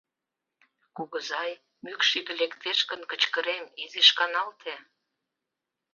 [0.95, 1.51] Кугызай,
[1.83, 4.75] мӱкш иге лектеш гын, кычкырем, изиш каналте.